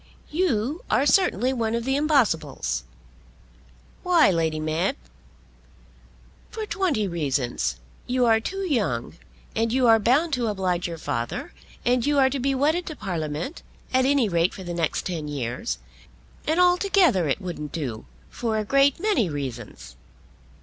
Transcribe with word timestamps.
"You 0.31 0.81
are 0.89 1.05
certainly 1.05 1.53
one 1.53 1.75
of 1.75 1.85
the 1.85 1.95
impossibles." 1.95 2.85
"Why, 4.01 4.31
Lady 4.31 4.59
Mab?" 4.59 4.95
"For 6.49 6.65
twenty 6.65 7.07
reasons. 7.07 7.75
You 8.07 8.25
are 8.25 8.39
too 8.39 8.61
young, 8.65 9.13
and 9.55 9.71
you 9.71 9.85
are 9.85 9.99
bound 9.99 10.33
to 10.33 10.47
oblige 10.47 10.87
your 10.87 10.97
father, 10.97 11.53
and 11.85 12.03
you 12.03 12.17
are 12.17 12.31
to 12.31 12.39
be 12.39 12.55
wedded 12.55 12.87
to 12.87 12.95
Parliament, 12.95 13.61
at 13.93 14.05
any 14.07 14.27
rate 14.27 14.55
for 14.55 14.63
the 14.63 14.73
next 14.73 15.05
ten 15.05 15.27
years. 15.27 15.77
And 16.47 16.59
altogether 16.59 17.27
it 17.27 17.39
wouldn't 17.39 17.71
do, 17.71 18.05
for 18.31 18.57
a 18.57 18.65
great 18.65 18.99
many 18.99 19.29
reasons." 19.29 19.95